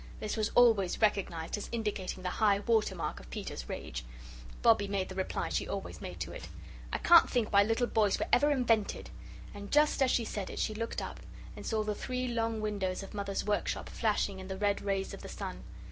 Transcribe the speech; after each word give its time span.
This 0.19 0.35
was 0.35 0.49
always 0.55 0.99
recognised 0.99 1.57
as 1.57 1.69
indicating 1.71 2.23
the 2.23 2.29
high 2.31 2.57
water 2.61 2.95
mark 2.95 3.19
of 3.19 3.29
Peter's 3.29 3.69
rage. 3.69 4.03
Bobbie 4.63 4.87
made 4.87 5.09
the 5.09 5.13
reply 5.13 5.49
she 5.49 5.67
always 5.67 6.01
made 6.01 6.19
to 6.21 6.31
it. 6.31 6.47
"I 6.91 6.97
can't 6.97 7.29
think 7.29 7.53
why 7.53 7.61
little 7.61 7.85
boys 7.85 8.17
were 8.17 8.25
ever 8.33 8.49
invented," 8.49 9.11
and 9.53 9.71
just 9.71 10.01
as 10.01 10.09
she 10.09 10.25
said 10.25 10.49
it 10.49 10.57
she 10.57 10.73
looked 10.73 11.03
up, 11.03 11.19
and 11.55 11.67
saw 11.67 11.83
the 11.83 11.93
three 11.93 12.27
long 12.27 12.61
windows 12.61 13.03
of 13.03 13.13
Mother's 13.13 13.45
workshop 13.45 13.89
flashing 13.89 14.39
in 14.39 14.47
the 14.47 14.57
red 14.57 14.81
rays 14.81 15.13
of 15.13 15.21
the 15.21 15.29
sun. 15.29 15.61